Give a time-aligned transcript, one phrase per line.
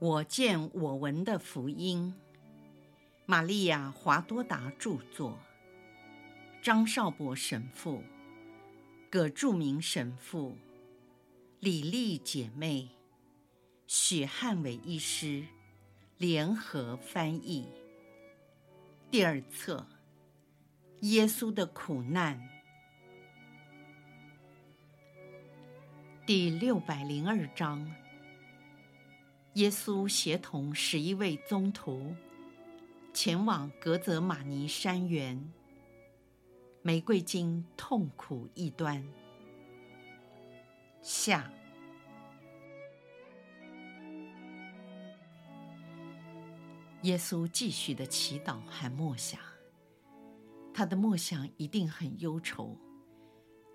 [0.00, 2.14] 我见我闻的福音，
[3.26, 5.38] 玛利亚·华多达著作，
[6.62, 8.02] 张少博神父、
[9.10, 10.56] 葛著名神父、
[11.58, 12.88] 李丽姐妹、
[13.86, 15.44] 许汉伟医师。
[16.16, 17.66] 联合翻译。
[19.10, 19.86] 第二册：
[21.00, 22.38] 耶稣的苦难，
[26.26, 27.90] 第六百零二章。
[29.54, 32.14] 耶稣协同十一位宗徒
[33.12, 35.52] 前往格泽玛尼山园。
[36.82, 39.04] 玫瑰经痛苦异端。
[41.02, 41.52] 下。
[47.02, 49.40] 耶稣继续的祈祷和默想，
[50.72, 52.76] 他的默想一定很忧愁，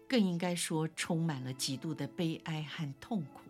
[0.08, 3.42] 更应该说充满了极度的悲哀和痛苦。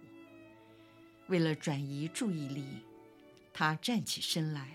[1.28, 2.66] 为了转移注意力，
[3.52, 4.70] 他站起身来，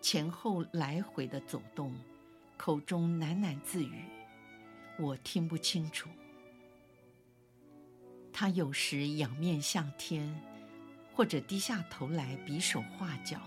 [0.00, 1.94] 前后来回的走动，
[2.56, 4.02] 口中喃喃自语
[4.98, 6.08] ：“我听不清楚。”
[8.32, 10.34] 他有时仰面向天，
[11.14, 13.40] 或者低下头来比手画脚，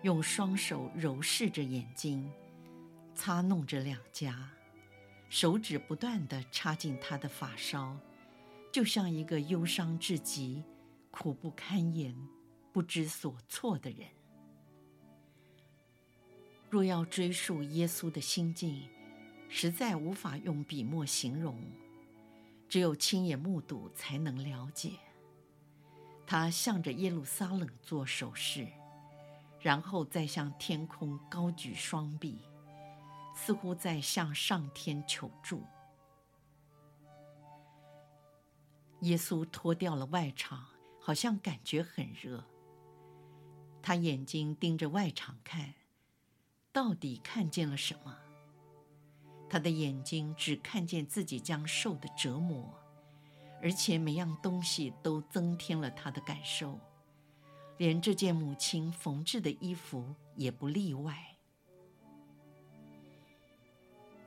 [0.00, 2.32] 用双手揉视着眼睛，
[3.14, 4.48] 擦弄着两颊，
[5.28, 7.98] 手指不断地插进他的发梢，
[8.72, 10.62] 就像一个忧伤至极。
[11.12, 12.16] 苦不堪言、
[12.72, 14.08] 不知所措的人。
[16.68, 18.88] 若要追溯耶稣的心境，
[19.48, 21.62] 实在无法用笔墨形容，
[22.66, 24.92] 只有亲眼目睹才能了解。
[26.26, 28.66] 他向着耶路撒冷做手势，
[29.60, 32.38] 然后再向天空高举双臂，
[33.34, 35.62] 似乎在向上天求助。
[39.00, 40.71] 耶稣脱掉了外裳。
[41.04, 42.44] 好像感觉很热。
[43.82, 45.74] 他眼睛盯着外场看，
[46.72, 48.16] 到底看见了什么？
[49.50, 52.72] 他的眼睛只看见自己将受的折磨，
[53.60, 56.78] 而且每样东西都增添了他的感受，
[57.78, 61.36] 连这件母亲缝制的衣服也不例外。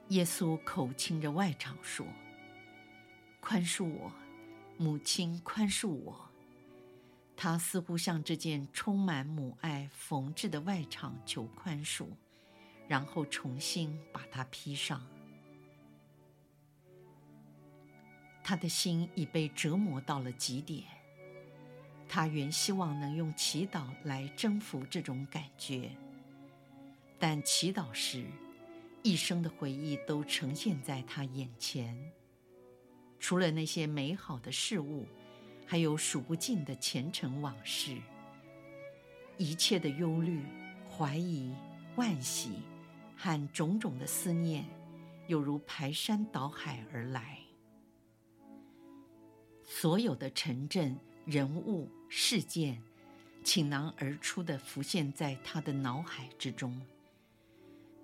[0.10, 2.06] 耶稣口亲着外场说
[3.40, 4.12] ：“宽恕我，
[4.78, 6.30] 母亲，宽恕我。”
[7.38, 12.08] 他似乎向这件充满母爱缝制的外氅求宽恕，
[12.88, 15.06] 然后重新把它披上。
[18.44, 20.84] 他的心已被折磨到了极点。
[22.08, 25.92] 他原希望能用祈祷来征服这种感觉，
[27.20, 28.26] 但祈祷时，
[29.04, 32.12] 一生的回忆都呈现在他眼前，
[33.20, 35.06] 除了那些美好的事物。
[35.66, 37.98] 还有数不尽的前尘往事，
[39.38, 40.44] 一切的忧虑、
[40.90, 41.54] 怀疑、
[41.98, 42.60] 惋惜
[43.18, 44.66] 和种种的思念，
[45.28, 47.40] 犹如排山倒海而来。
[49.64, 50.96] 所有的城镇、
[51.26, 52.80] 人物、事件，
[53.44, 56.80] 倾囊而出的浮现在他的脑海之中。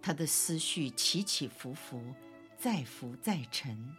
[0.01, 2.01] 他的思绪起起伏伏，
[2.57, 3.95] 再浮再沉。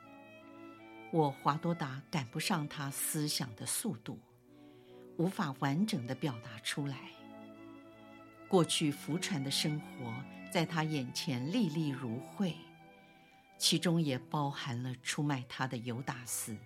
[1.12, 4.18] 我华多达赶不上他思想的速度，
[5.18, 7.10] 无法完整的表达出来。
[8.48, 10.14] 过去浮船的生活
[10.50, 12.56] 在他眼前历历如绘，
[13.58, 16.56] 其中也包含了出卖他的犹达斯。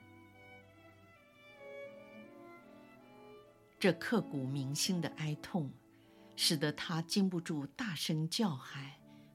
[3.81, 5.69] 这刻骨铭心的哀痛，
[6.37, 8.93] 使得他禁不住大声叫喊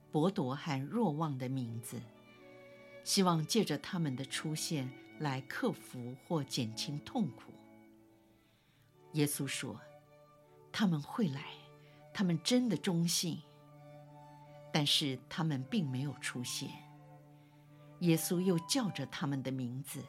[0.10, 2.02] 伯铎和若望的名字。
[3.04, 4.88] 希望借着他们的出现
[5.22, 7.54] 来克服或减轻痛苦。
[9.14, 9.80] 耶稣说
[10.72, 11.46] ：“他们会来，
[12.14, 13.42] 他们真的忠信。”
[14.74, 16.70] 但是他们并没有出现。
[18.00, 20.02] 耶稣又叫着他们的名字，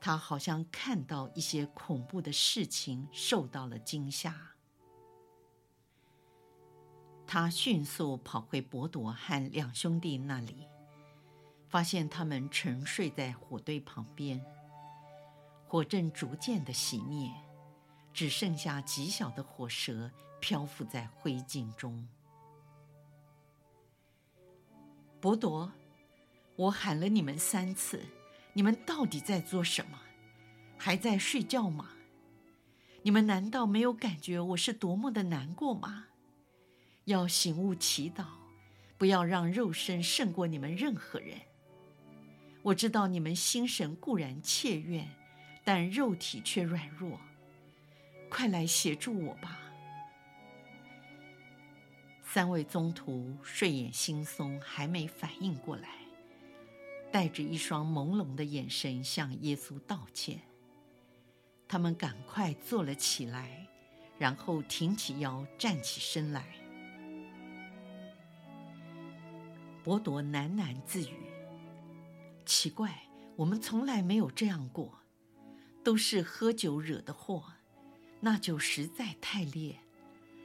[0.00, 4.34] 他好像看到一些恐怖的事情，受到了惊吓。
[7.26, 10.66] 他迅速跑回伯铎和两兄弟那里。
[11.74, 14.40] 发现他们沉睡在火堆旁边，
[15.66, 17.28] 火正逐渐的熄灭，
[18.12, 20.08] 只剩下极小的火舌
[20.40, 22.06] 漂浮在灰烬中。
[25.20, 25.72] 伯铎，
[26.54, 28.04] 我喊了你们三次，
[28.52, 29.98] 你们到底在做什么？
[30.78, 31.88] 还在睡觉吗？
[33.02, 36.06] 你们难道没有感觉我是多么的难过吗？
[37.06, 38.26] 要醒悟祈祷，
[38.96, 41.40] 不要让肉身胜过你们任何人。
[42.64, 45.06] 我知道你们心神固然切愿，
[45.62, 47.20] 但肉体却软弱。
[48.30, 49.60] 快来协助我吧！”
[52.24, 55.90] 三位宗徒睡眼惺忪，还没反应过来，
[57.12, 60.40] 带着一双朦胧的眼神向耶稣道歉。
[61.68, 63.68] 他们赶快坐了起来，
[64.18, 66.46] 然后挺起腰，站起身来。
[69.82, 71.14] 伯多喃喃自语
[72.64, 73.02] ：“奇怪，
[73.36, 75.00] 我们从来没有这样过，
[75.82, 77.52] 都是喝酒惹的祸。
[78.20, 79.80] 那酒实在太烈，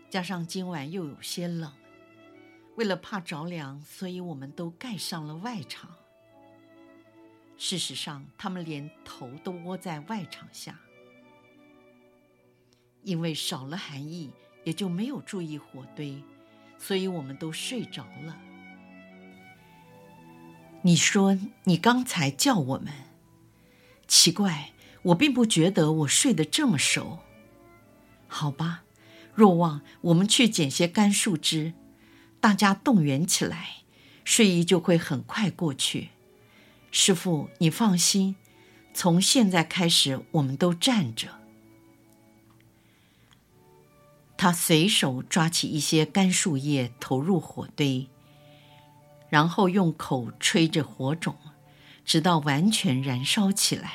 [0.10, 1.72] 加上今晚又有些冷。”
[2.76, 5.96] 为了怕着凉，所以我们都盖上了外场。
[7.56, 10.78] 事实上，他们连头都窝在外场下，
[13.02, 14.30] 因为少了寒意，
[14.66, 16.22] 也就没有注意火堆，
[16.78, 18.38] 所以我们都睡着了。
[20.84, 22.94] 你说你刚才叫我们，
[24.08, 24.72] 奇怪，
[25.04, 27.20] 我并不觉得我睡得这么熟。
[28.28, 28.84] 好吧，
[29.34, 31.74] 若望，我们去捡些干树枝。
[32.40, 33.84] 大家动员起来，
[34.24, 36.10] 睡意就会很快过去。
[36.92, 38.38] 师父，你放心，
[38.94, 41.40] 从现在开始，我们都站着。
[44.38, 48.08] 他随手抓起一些干树叶，投入火堆，
[49.30, 51.36] 然后用口吹着火种，
[52.04, 53.92] 直到完全燃烧起来。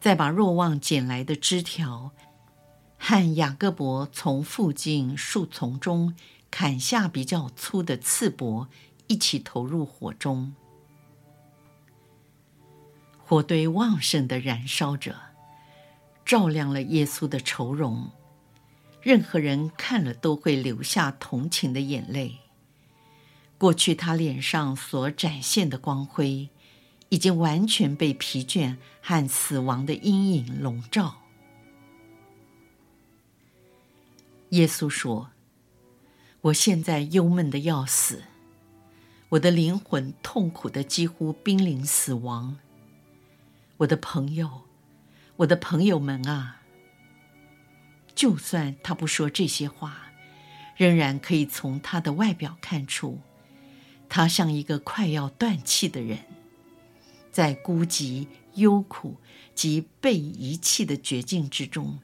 [0.00, 2.12] 再把若望捡来的枝条
[2.98, 6.14] 和雅各伯从附近树丛中。
[6.54, 8.68] 砍下比较粗的刺柏，
[9.06, 10.54] 一起投入火中。
[13.24, 15.16] 火堆旺盛地燃烧着，
[16.26, 18.10] 照亮了耶稣的愁容。
[19.00, 22.38] 任何人看了都会流下同情的眼泪。
[23.62, 26.48] 过去他脸上所展现的光辉，
[27.10, 31.18] 已经完全被疲倦和死亡的阴影笼罩。
[34.48, 35.30] 耶稣说。
[36.40, 38.24] 我现在忧闷的要死，
[39.28, 42.58] 我的灵魂痛苦的几乎濒临死亡。
[43.76, 44.62] 我的朋友，
[45.36, 46.62] 我的朋友们啊！
[48.12, 50.10] 就算他不说这些话，
[50.76, 53.20] 仍然可以从他的外表看出，
[54.14, 56.18] 他像一个快要断气的人，
[57.30, 58.26] 在孤寂、
[58.56, 59.16] 忧苦
[59.54, 61.98] 及被遗弃的绝境之中，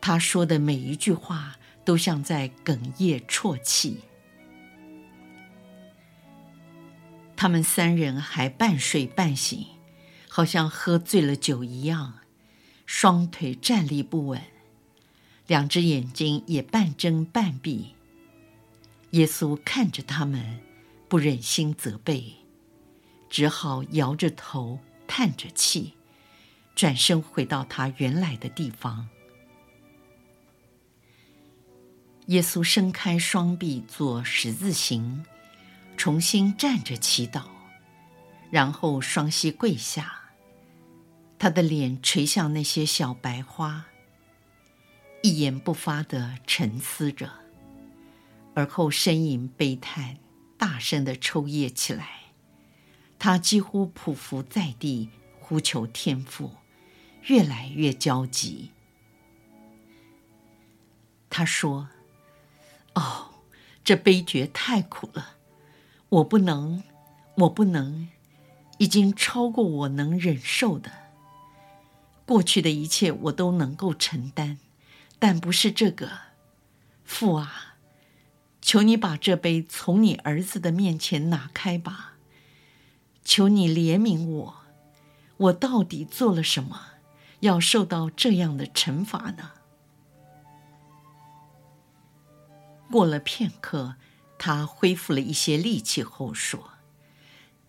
[0.00, 1.56] 他说的每一句话。
[1.86, 3.98] 都像在哽咽啜泣。
[7.36, 9.66] 他们三人还半睡半醒，
[10.28, 12.14] 好像喝醉了酒一样，
[12.86, 14.42] 双腿站立不稳，
[15.46, 17.94] 两只眼睛也半睁半闭。
[19.12, 20.58] 耶稣看着他们，
[21.08, 22.34] 不忍心责备，
[23.30, 25.94] 只好摇着头叹着气，
[26.74, 29.08] 转身回到他原来的地方。
[32.26, 35.24] 耶稣伸开双臂做十字形，
[35.96, 37.44] 重新站着祈祷，
[38.50, 40.22] 然后双膝跪下，
[41.38, 43.86] 他的脸垂向那些小白花，
[45.22, 47.30] 一言不发的沉思着，
[48.54, 50.18] 而后呻吟悲叹，
[50.58, 52.20] 大声地抽噎起来。
[53.18, 55.10] 他几乎匍匐在地，
[55.40, 56.52] 呼求天父，
[57.24, 58.70] 越来越焦急。
[61.30, 61.88] 他说。
[62.94, 63.34] 哦，
[63.84, 65.36] 这悲剧太苦了，
[66.08, 66.82] 我不能，
[67.36, 68.08] 我不能，
[68.78, 70.90] 已经超过我能忍受的。
[72.24, 74.58] 过去的一切我都能够承担，
[75.18, 76.10] 但不是这个。
[77.04, 77.65] 父啊，
[78.66, 82.14] 求你把这杯从你儿子的面前拿开吧。
[83.24, 84.56] 求你怜悯我，
[85.36, 86.80] 我到底做了什么，
[87.40, 89.52] 要受到这样的惩罚呢？
[92.90, 93.94] 过了片刻，
[94.36, 96.70] 他恢复了一些力气后说：“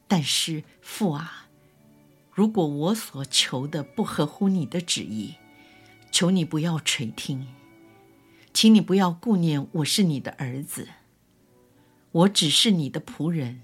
[0.09, 1.45] 但是父啊，
[2.31, 5.35] 如果我所求的不合乎你的旨意，
[6.11, 7.47] 求你不要垂听，
[8.57, 10.87] 请你不要顾念我是你的儿子，
[12.11, 13.61] 我只是你的仆人，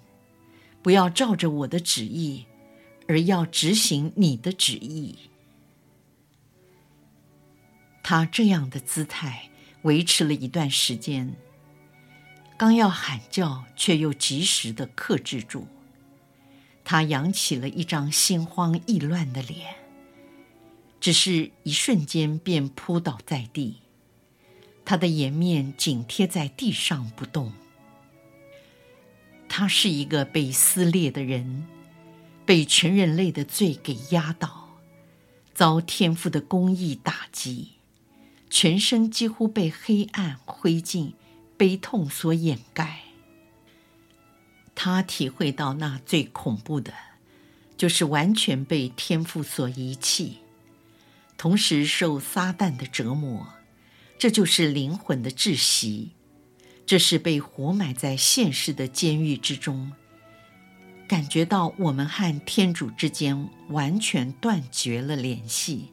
[0.83, 2.45] 不要照着我的旨意，
[3.07, 5.17] 而要执行你的旨意。”
[8.03, 9.49] 他这样的姿态。
[9.81, 11.35] 维持了一段时间，
[12.55, 15.67] 刚要喊叫，却又及时的克制住。
[16.85, 19.75] 他扬起了一张心慌意乱的脸，
[21.01, 23.82] 只是一瞬间便扑倒在地，
[24.85, 27.53] 他的颜面紧贴在地上不动。
[29.47, 31.65] 他是一个被撕裂的人，
[32.45, 34.69] 被全人类的罪给压倒，
[35.53, 37.73] 遭天父的公义打击。
[38.49, 41.13] 全身几乎被黑暗、灰烬、
[41.57, 42.99] 悲痛所掩盖。
[44.75, 46.93] 他体会到那最恐怖的，
[47.77, 50.37] 就是完全被天父所遗弃，
[51.37, 53.47] 同时受撒旦的折磨。
[54.17, 56.11] 这就是灵魂的窒息，
[56.85, 59.91] 这是被活埋在现实的监狱之中。
[61.05, 65.89] 感觉到我们和天主之间完全断绝了联系，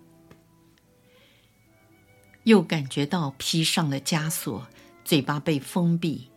[2.44, 4.68] 又感觉到披上了枷锁，
[5.04, 6.30] 嘴巴被封闭，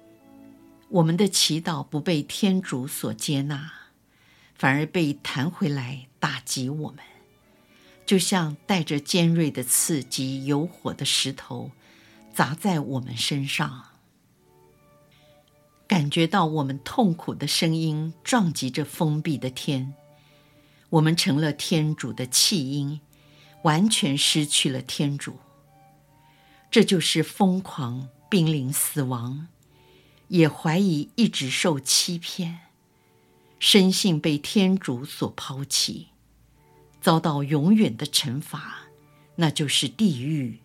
[0.89, 3.71] 我们的祈祷不被天主所接纳，
[4.55, 6.99] 反而被弹回来打击我们，
[8.13, 11.71] 就像带着尖锐的刺及有火的石头
[12.31, 13.85] 砸在我们身上。
[15.87, 19.95] 感觉到我们痛苦的声音撞击着封闭的天，
[20.91, 23.01] 我们成了天主的弃婴，
[23.63, 25.39] 完全失去了天主。
[26.69, 29.47] 这就是疯狂濒临死亡，
[30.27, 32.59] 也怀疑一直受欺骗，
[33.57, 36.09] 深信被天主所抛弃，
[37.03, 38.87] 遭到永远的惩罚，
[39.35, 40.61] 那就是地狱。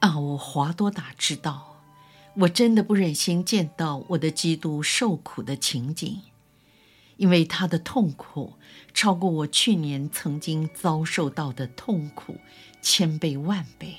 [0.00, 1.76] 啊，我华多达知道。
[2.40, 6.20] 我真的不忍心见到我的基督受苦的情景，
[7.16, 8.54] 因为他的痛苦
[8.92, 12.38] 超过我去年曾经遭受到的痛苦
[12.80, 13.98] 千倍万倍。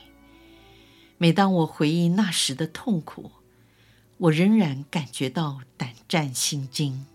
[1.18, 3.32] 每当我回忆那时的痛苦，
[4.18, 7.06] 我仍然感觉到胆战心惊。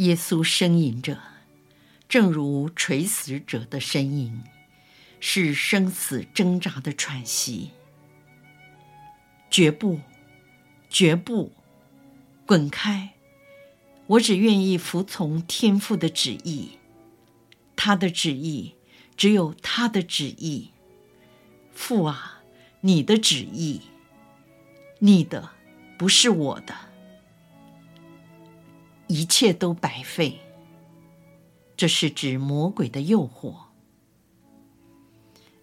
[0.00, 1.18] 耶稣呻吟着，
[2.08, 4.42] 正如垂死者的呻吟，
[5.20, 7.72] 是生死挣扎的喘息。
[9.50, 10.00] 绝不，
[10.88, 11.52] 绝不，
[12.46, 13.10] 滚开！
[14.06, 16.78] 我只愿意服从天父的旨意，
[17.76, 18.76] 他的旨意，
[19.18, 20.70] 只有他的旨意。
[21.74, 22.40] 父啊，
[22.80, 23.82] 你的旨意，
[25.00, 25.50] 你的，
[25.98, 26.74] 不是我的，
[29.10, 30.38] 一切都白费。
[31.76, 33.54] 这是指魔鬼的诱惑。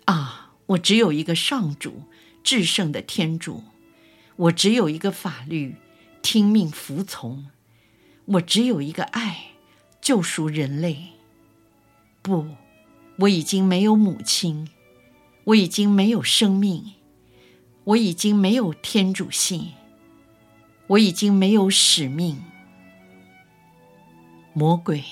[0.04, 2.04] 啊，我只有一个上主，
[2.44, 3.64] 至圣的天主。
[4.36, 5.78] 我只有一个法律，
[6.22, 7.46] 听命服从；
[8.26, 9.52] 我只有一个爱，
[10.02, 11.14] 救赎人类。
[12.22, 12.48] 不，
[13.20, 14.70] 我已经没有母亲，
[15.46, 16.96] 我已经没有生命，
[17.86, 19.70] 我已经没有天主性，
[20.88, 22.44] 我已经没有使命。
[24.58, 25.04] 魔鬼，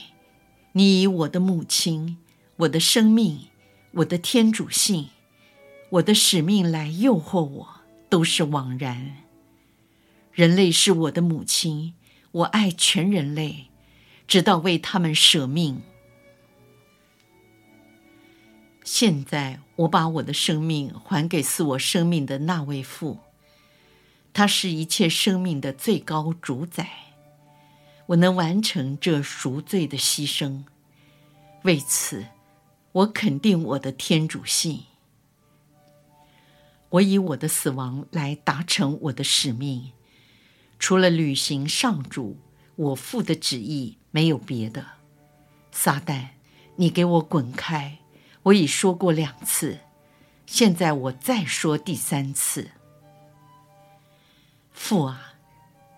[0.71, 2.17] 你以我的母亲、
[2.55, 3.49] 我的生命、
[3.91, 5.09] 我的天主性、
[5.91, 7.75] 我的使命来诱惑我。
[8.09, 9.17] 都是枉然。
[10.31, 11.93] 人类是我的母亲，
[12.31, 13.67] 我爱全人类，
[14.27, 15.83] 直到为他们舍命。
[18.83, 23.19] 现在，我把我的生命还给赐我生命的那位父，
[24.33, 27.04] 他是一切生命的最高主宰。
[28.07, 30.63] 我能完成这赎罪的牺牲，
[31.63, 32.25] 为此，
[32.91, 34.83] 我肯定我的天主性。
[36.89, 39.91] 我以我的死亡来达成我的使命，
[40.77, 42.37] 除了履行上主
[42.75, 44.85] 我父的旨意，没有别的。
[45.71, 46.27] 撒旦，
[46.77, 47.97] 你给我滚开！
[48.43, 49.79] 我已说过两次，
[50.45, 52.69] 现在我再说第三次。
[54.71, 55.34] 父啊，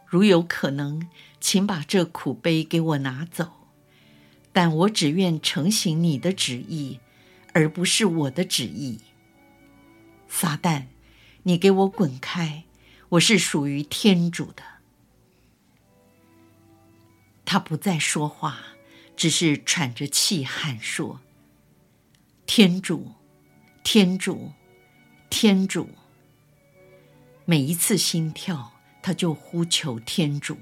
[0.08, 1.08] 如有可能，
[1.42, 3.52] 请把这苦杯给我拿走，
[4.54, 7.00] 但我只愿成行你的旨意，
[7.54, 9.02] 而不是我的旨意。
[10.30, 10.86] 撒旦，
[11.44, 12.64] 你给我滚开！
[13.10, 14.64] 我是属于天主的。
[17.46, 18.60] 他不再说话，
[19.16, 21.22] 只是喘着气喊说
[22.46, 23.14] ：“天主，
[23.84, 24.52] 天主，
[25.30, 25.90] 天主。”
[27.46, 28.74] 每一次心跳，
[29.08, 30.58] 他就呼求天主。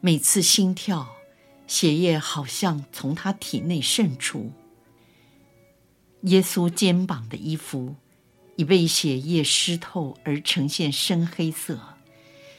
[0.00, 1.14] 每次心跳，
[1.66, 4.50] 血液好像从他体内渗出。
[6.22, 7.96] 耶稣肩膀的衣服。
[8.56, 11.80] 已被血液湿透而呈现深黑色，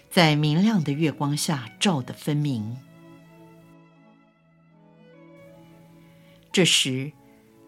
[0.10, 2.78] 在明亮的月光下照得分明。
[6.52, 7.12] 这时，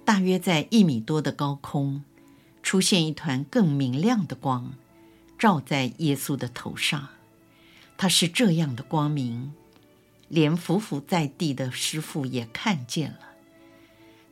[0.04, 2.04] 大约在一米多的高空，
[2.64, 4.74] 出现一团更明亮的光，
[5.38, 7.10] 照在耶稣的头上。
[7.98, 9.54] 它是这样的光明，
[10.28, 13.20] 连匍匐在地的师傅也看见了。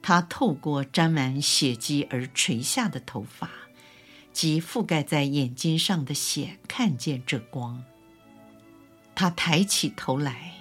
[0.01, 3.49] 他透过沾满血迹而垂下的头发。
[4.33, 7.83] 及覆盖在眼睛上的血，看见这光。
[9.13, 10.55] 他抬起头来，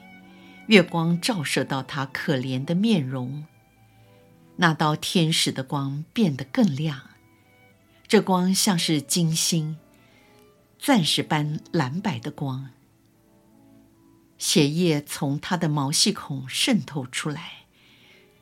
[0.67, 3.47] 月光照射到他可怜的面容。
[4.57, 7.09] 那道天使的光变得更亮，
[8.07, 9.79] 这光像是金星、
[10.85, 12.71] 钻石般蓝白的光。
[14.37, 17.67] 血液从他的毛细孔渗透出来，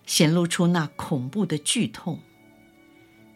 [0.06, 2.20] 显露出那恐怖的剧痛。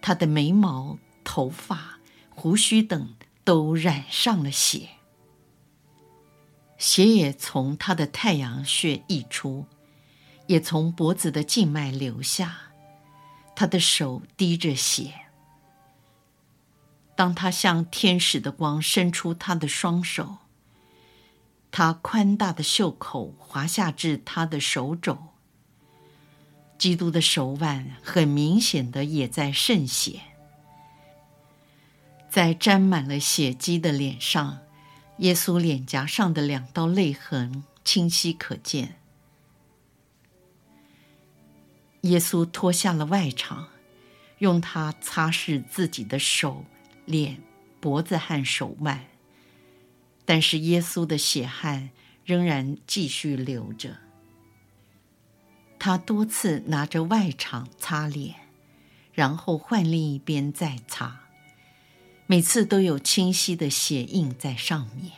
[0.00, 4.88] 他的眉毛、头发、胡须等都染上了血，
[6.78, 9.66] 血也从他的太阳穴溢出，
[10.46, 12.56] 也从脖子的静脉流下。
[13.54, 15.23] 他的手滴着血。
[17.16, 20.38] 当他向天使的光伸出他的双手。
[21.71, 25.18] 他宽大的袖口滑下至他的手肘，
[26.78, 30.21] 基督的手腕很明显的也在渗血，
[32.30, 34.61] 在沾满了血迹的脸上，
[35.18, 39.00] 耶稣脸颊上的两道泪痕清晰可见。
[42.02, 43.64] 耶稣脱下了外裳，
[44.38, 46.64] 用它擦拭自己的手、
[47.04, 47.42] 脸、
[47.80, 49.06] 脖子和手腕。
[50.25, 51.90] 但是耶稣的血汗
[52.25, 53.99] 仍然继续流着。
[55.78, 58.37] 他多次拿着外场擦脸，
[59.12, 61.28] 然后换另一边再擦，
[62.26, 65.12] 每次都有清晰的血印在上面，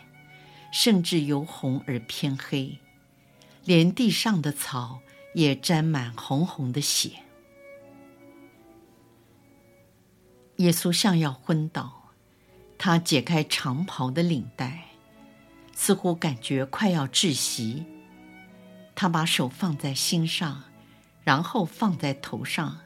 [0.73, 2.78] 甚至由红而偏黑，
[3.64, 4.99] 连地上的草
[5.35, 7.12] 也沾满红红的血。
[10.56, 12.10] 耶稣像要昏倒，
[12.78, 14.84] 他解开长袍的领带。
[15.75, 17.84] 似乎感觉快要窒息，
[18.94, 20.64] 他把手放在心上，
[21.22, 22.78] 然后放在头上，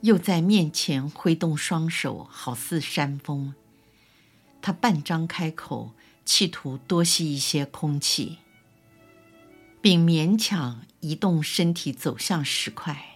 [0.00, 3.54] 又在面前挥动双手，好似扇风。
[4.60, 5.92] 他半张开口，
[6.24, 8.38] 企图多吸一些空气，
[9.80, 13.09] 并勉强移动身体走向石块。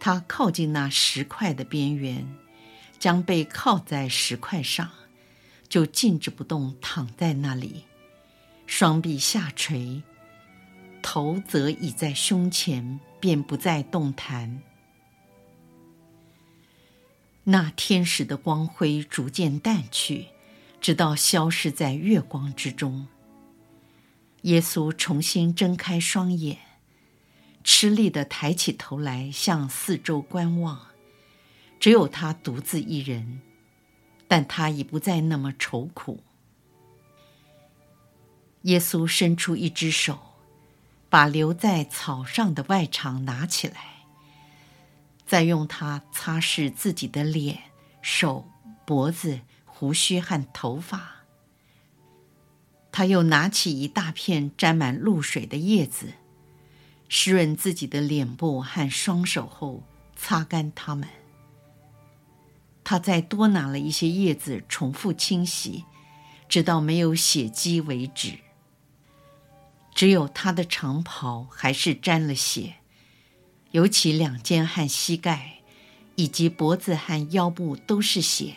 [0.00, 2.26] 他靠近那石块的边缘，
[2.98, 4.90] 将背靠在石块上。
[5.68, 7.84] 就静止不动躺在那里，
[8.66, 10.02] 双臂下垂，
[11.02, 14.62] 头则倚在胸前，便不再动弹。
[17.44, 20.28] 那天使的光辉逐渐淡去，
[20.80, 23.06] 直到消失在月光之中。
[24.42, 26.56] 耶稣重新睁开双眼，
[27.70, 30.86] 吃力地抬起头来，向四周观望，
[31.78, 33.42] 只有他独自一人。
[34.26, 36.22] 但他已不再那么愁苦。
[38.62, 40.18] 耶稣伸出一只手，
[41.10, 44.06] 把留在草上的外裳拿起来，
[45.26, 47.64] 再用它擦拭自己的脸、
[48.00, 48.48] 手、
[48.86, 51.16] 脖子、胡须和头发。
[52.90, 56.14] 他又拿起一大片沾满露水的叶子，
[57.08, 59.82] 湿润自己的脸部和双手后，
[60.14, 61.08] 擦干它们。
[62.84, 65.84] 他再多拿了一些叶子，重复清洗，
[66.48, 68.38] 直到没有血迹为止。
[69.94, 72.76] 只有他的长袍还是沾了血，
[73.72, 75.58] 尤其两肩和膝盖，
[76.14, 78.54] 以及脖子和腰部都是血。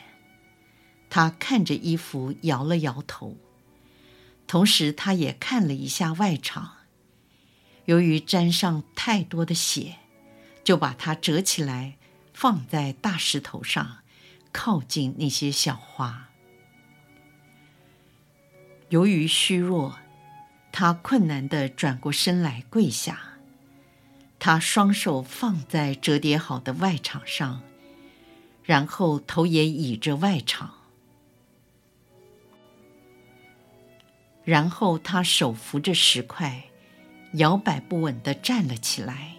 [1.09, 3.35] 他看着衣服，摇了摇头，
[4.47, 6.77] 同时他也看了一下外场，
[7.85, 9.95] 由于沾上太多的血，
[10.63, 11.97] 就把它折起来，
[12.33, 13.97] 放在大石头上。
[14.53, 16.27] 靠近那些小花。
[18.89, 19.97] 由于虚弱，
[20.73, 23.37] 他困难地转过身来跪下。
[24.39, 27.61] 他双手放在折叠好的外场上，
[28.65, 30.73] 然后头也倚着外场。
[34.43, 36.65] 然后他手扶着石块，
[37.33, 39.35] 摇摆不稳地站了起来，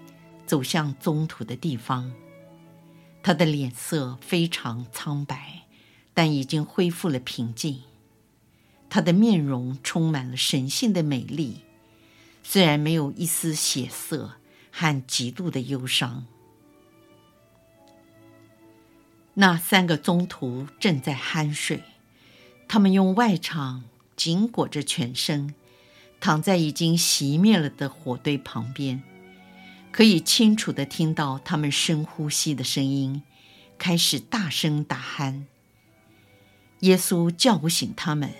[0.47, 2.13] 走向棕土的地方。
[3.23, 5.63] 他的脸色非常苍白，
[6.15, 7.83] 但已经恢复了平静。
[8.91, 11.63] 他的面容充满了神性的美丽，
[12.43, 14.33] 虽然没有一丝血色
[14.71, 16.27] 和极度的忧伤。
[19.35, 21.83] 那三个宗徒正在酣睡，
[22.69, 23.83] 他们用外裳
[24.15, 25.55] 紧裹着全身，
[26.23, 29.03] 躺在已经熄灭了的火堆旁边。
[29.91, 33.25] 可以清楚地听到他们深呼吸的声音，
[33.77, 35.43] 开始大声打鼾。
[36.81, 38.31] 耶稣叫不醒他们，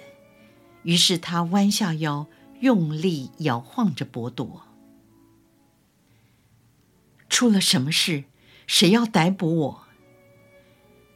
[0.85, 2.29] 于是他弯下腰，
[2.61, 4.63] 用力摇晃着伯多。
[7.29, 8.25] 出了什么事？
[8.69, 9.83] 谁要逮捕我？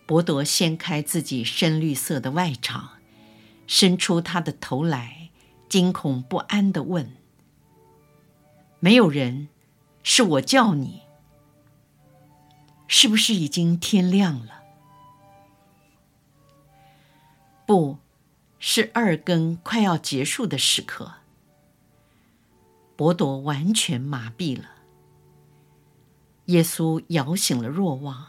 [0.05, 2.88] 伯多掀开自己深绿色的外裳，
[3.68, 5.25] 伸出他的头来，
[5.68, 7.16] 惊恐不安地问
[8.81, 9.48] ：“没有人。”
[10.09, 11.02] 是我叫你。
[12.87, 14.62] 是不是已经天亮了？
[17.66, 17.98] 不，
[18.61, 21.14] 是二更快要结束的时刻。
[22.94, 24.70] 伯多完全麻痹了。
[26.44, 28.29] 耶稣摇醒了若望，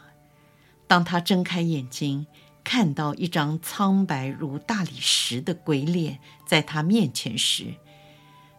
[0.88, 2.26] 当他睁开眼睛，
[2.70, 7.76] 看到一张苍白如大理石的鬼脸在他面前时，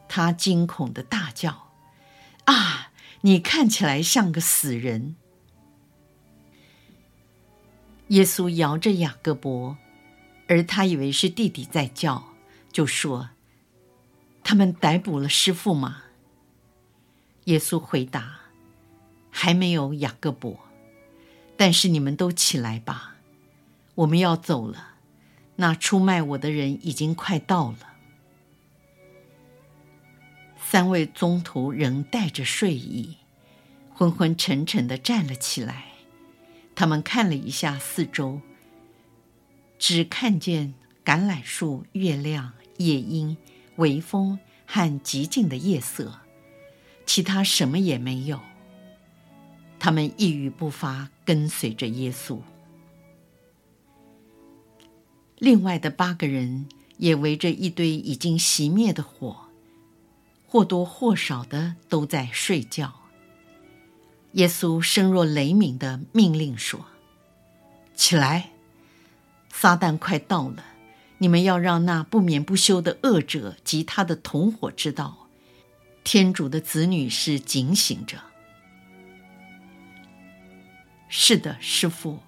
[0.08, 1.70] 他惊恐的大叫
[2.46, 2.92] ：“啊！
[3.22, 5.16] 你看起来像个死人！”
[8.10, 9.78] 耶稣摇着雅各伯，
[10.48, 12.34] 而他以为是弟弟在叫，
[12.72, 13.30] 就说
[14.44, 16.06] ：“他们逮捕了师傅吗？”
[17.46, 18.40] 耶稣回答。
[19.30, 20.58] 还没有雅各伯，
[21.56, 23.18] 但是你们都起来吧，
[24.00, 24.96] 我们要走了。
[25.58, 27.80] 那出卖我的人已经快到了。
[30.58, 33.18] 三位宗徒仍带着睡意，
[33.94, 35.86] 昏昏沉沉地站了起来。
[36.76, 38.40] 他们看了一下四周，
[39.78, 43.36] 只看见橄榄树、月亮、夜莺、
[43.76, 46.20] 微风和寂静的夜色，
[47.06, 48.40] 其他什么也没有。
[49.78, 52.40] 他们一语不发，跟随着耶稣。
[55.40, 59.48] 另外的八个人也围着一堆已经熄灭的火，
[60.46, 62.94] 或多或少的都在睡觉。
[64.34, 66.86] 耶稣声若雷鸣的命令说
[67.96, 68.52] ：“起来，
[69.52, 70.64] 撒旦快到了！
[71.20, 75.28] 你们要让那不眠不休的恶者及他的同伙知道，
[76.04, 78.20] 天主的子女是警醒着。”
[81.10, 82.20] 是的，师傅。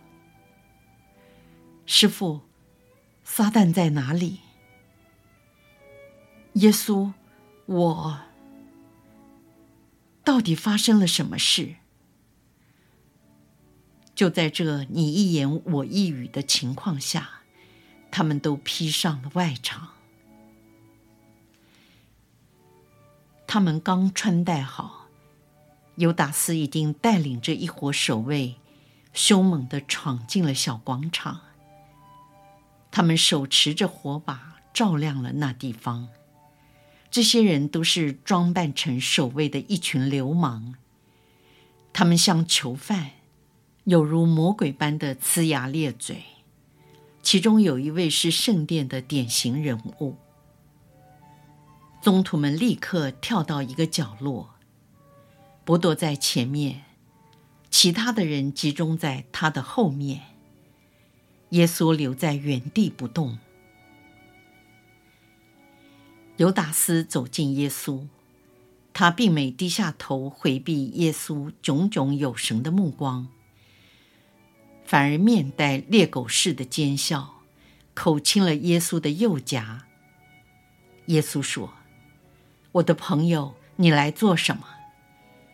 [1.86, 2.42] 师傅，
[3.34, 4.42] 撒旦在哪里？
[6.56, 7.14] 耶稣，
[7.66, 8.20] 我
[10.22, 11.76] 到底发生了什么事？
[14.14, 17.44] 就在这你一言我一语的情况下，
[18.12, 19.78] 他们都披上了外裳。
[23.48, 25.08] 他们刚穿戴好，
[25.96, 28.58] 犹达斯已经带领着一伙守卫。
[29.14, 31.51] 凶猛地闯进了小广场。
[32.92, 36.10] 他们手持着火把，照亮了那地方。
[37.10, 40.76] 这些人都是装扮成守卫的一群流氓。
[41.94, 43.12] 他们像囚犯，
[43.86, 46.24] 有如魔鬼般的呲牙咧嘴。
[47.24, 50.18] 其中有一位是圣殿的典型人物。
[52.02, 54.56] 宗徒们立刻跳到一个角落，
[55.64, 56.84] 伯多在前面。
[57.70, 60.22] 其他的人集中在他的后面，
[61.52, 63.38] 耶稣留在原地不动。
[66.38, 68.08] 犹达斯走近耶稣，
[68.94, 73.28] 他并没低下头回避耶稣炯炯有神的目光，
[74.84, 77.42] 反而面带猎狗似的奸笑，
[77.94, 79.86] 口亲了耶稣的右颊。
[81.08, 81.74] 耶稣说
[82.74, 84.66] ：“我的朋友，你来做什么？”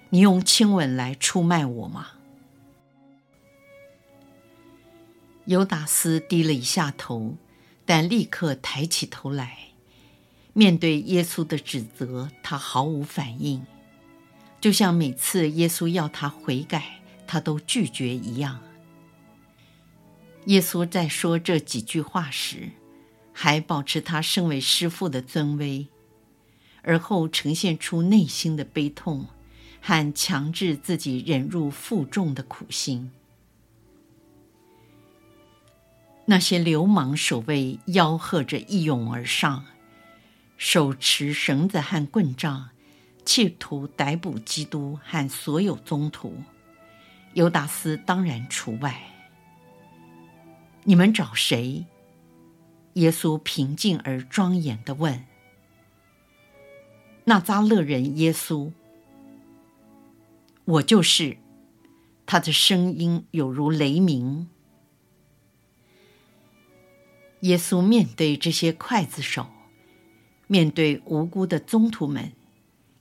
[0.10, 2.12] 你用亲吻来出卖我吗？
[5.48, 7.36] 犹达斯低了一下头，
[7.86, 9.58] 但立刻抬起头来，
[10.54, 13.66] 面对耶稣的指责，他毫无反应，
[14.62, 18.62] 就像每次耶稣要他悔改，他都拒绝一样。
[20.46, 22.72] 耶稣在说这几句话时，
[23.34, 25.88] 还保持他身为师父的尊威，
[26.82, 29.28] 而后呈现出内心的悲痛。
[29.80, 33.10] 和强制自己忍辱负重的苦心。
[36.30, 39.64] 那些流氓守卫吆喝着一拥而上，
[40.58, 42.70] 手持绳子和棍杖，
[43.24, 46.44] 企图逮捕基督和所有宗徒，
[47.34, 49.02] 犹达斯当然除外。
[50.84, 51.86] 你们找谁？
[52.96, 55.24] 耶稣平静而庄严地问。
[57.24, 58.72] 那扎勒人耶稣。
[60.66, 61.38] 我就是，
[62.26, 64.50] 他的声音有如雷鸣。
[67.42, 69.48] 耶稣面对这些刽子手，
[70.48, 72.32] 面对无辜的宗徒们，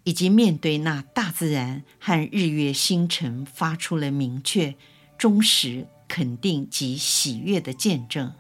[0.05, 4.75] 以及面对那大自然和日月星辰，发出了明确、
[5.17, 8.35] 忠实、肯定及喜悦的见证。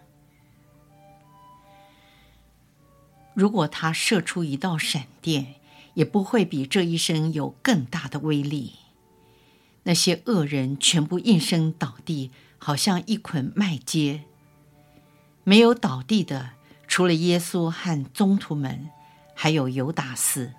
[3.35, 5.55] 如果他射出一道闪电，
[5.95, 8.75] 也不会比这一声有更大的威力。
[9.85, 14.21] 那些恶人全部应声倒地，好像一捆麦秸。
[15.49, 16.55] 没有倒地的，
[16.89, 18.91] 除了耶稣和宗徒们，
[19.33, 20.53] 还有犹达斯。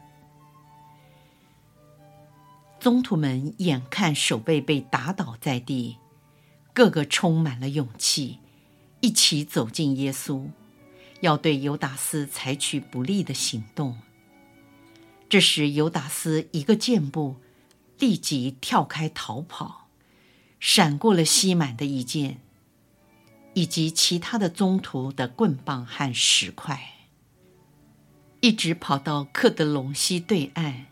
[2.79, 5.97] 宗徒们眼看守卫被打倒在地，
[6.71, 8.39] 个个充满了勇气，
[9.01, 10.47] 一起走近耶稣，
[11.19, 13.97] 要对犹达斯采取不利的行动。
[15.27, 17.35] 这时，犹达斯一个箭步，
[17.99, 19.89] 立即跳开逃跑，
[20.61, 22.39] 闪过了西满的一箭，
[23.57, 26.79] 以及其他的宗徒的棍棒和石块，
[28.39, 30.85] 一直跑到克德隆西对岸，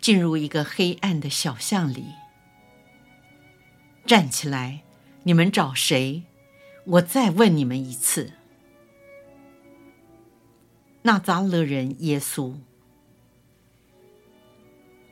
[0.00, 2.04] 进入一个黑暗的小巷里。
[4.06, 4.84] 站起来！
[5.24, 6.22] 你们找谁？
[6.84, 8.34] 我再问你们一次。
[11.02, 12.54] 纳扎勒人耶稣，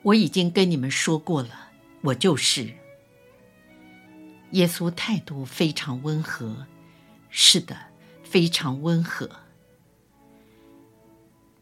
[0.03, 1.71] 我已经跟你们说过了，
[2.03, 2.75] 我就是。
[4.51, 6.67] 耶稣态度非常温和，
[7.31, 7.87] 是的，
[8.23, 9.29] 非常温和。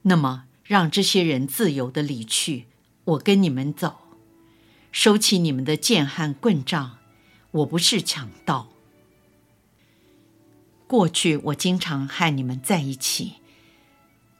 [0.01, 2.65] 那么，让这些人自由的离去，
[3.05, 3.99] 我跟你们走，
[4.91, 6.97] 收起你们的剑和棍杖。
[7.51, 8.69] 我不是强盗。
[10.88, 13.36] 过去我经常和你们在一起，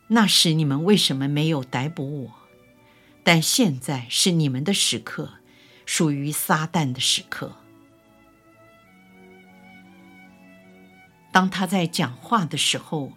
[0.08, 2.32] 那时你们为什么没有逮捕我？
[3.24, 5.34] 但现在是你们的时刻，
[5.86, 7.58] 属于撒旦的时刻。
[11.32, 13.14] 当他在讲话的时候，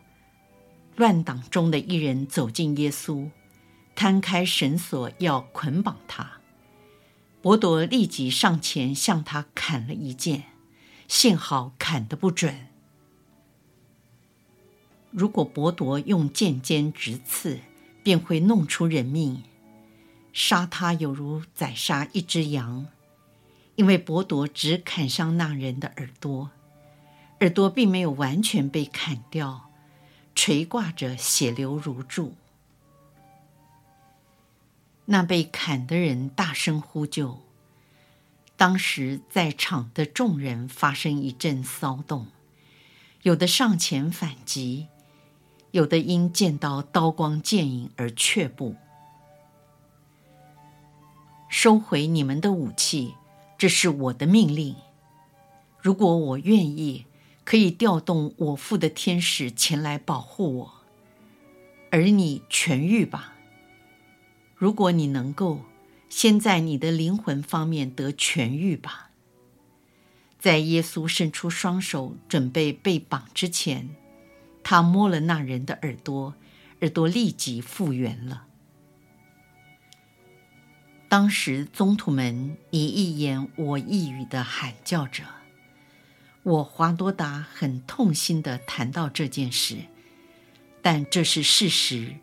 [0.97, 3.31] 乱党中的一人走近耶稣，
[3.95, 6.41] 摊开绳索要捆绑他。
[7.41, 10.45] 伯铎立即上前向他砍了一剑，
[11.09, 12.69] 幸好砍得不准。
[15.11, 17.61] 如果伯铎用剑尖直刺，
[18.03, 19.43] 便会弄出人命，
[20.33, 22.87] 杀他犹如宰杀一只羊，
[23.75, 26.51] 因为伯铎只砍伤那人的耳朵，
[27.43, 29.69] 耳朵并没有完全被砍掉，
[30.33, 32.35] 垂挂着，血流如注。
[35.07, 37.41] 那被砍的人大声呼救，
[38.57, 42.29] 当时在场的众人发生一阵骚动，
[43.23, 44.87] 有的上前反击，
[45.73, 48.77] 有的因见到刀光剑影而却步。
[51.49, 53.15] 收回你们的武器，
[53.59, 54.77] 这是我的命令。
[55.81, 57.05] 如果我愿意，
[57.45, 60.75] 可以调动我父的天使前来保护我，
[61.91, 63.35] 而你痊愈吧。
[64.57, 65.63] 如果你能够
[66.09, 69.11] 先在你的灵魂方面得痊愈吧，
[70.39, 73.91] 在耶稣伸出双手准备被绑之前，
[74.63, 76.35] 他摸了那人的耳朵，
[76.81, 78.47] 耳朵立即复原了。
[81.09, 85.25] 当时宗徒们你一言我一语的喊叫着，
[86.45, 89.77] 我华多达很痛心地谈到这件事，
[90.83, 92.17] 但这是事实。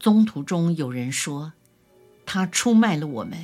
[0.00, 1.52] 宗途中有人说，
[2.26, 3.38] 他出卖了我们；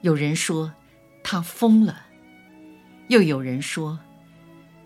[0.00, 0.72] 有人说，
[1.22, 2.06] 他疯了；
[3.08, 3.98] 又有人说，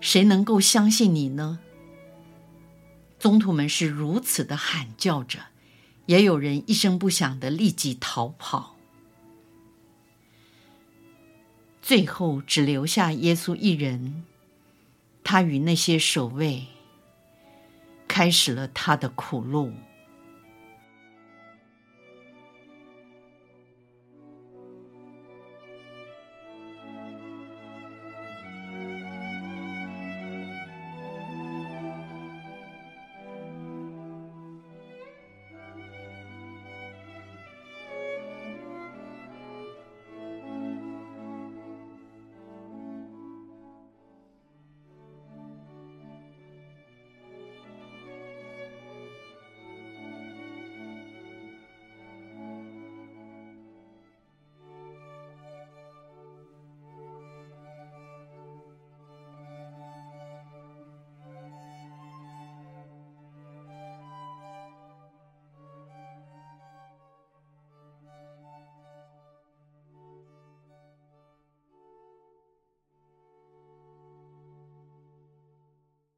[0.00, 1.60] 谁能够相信你呢？
[3.20, 5.38] 宗徒们是如此的喊叫着，
[6.06, 8.74] 也有人一声不响的立即逃跑。
[11.82, 14.24] 最后只留下耶稣一人，
[15.24, 16.66] 他与那些守卫
[18.06, 19.72] 开始了他的苦路。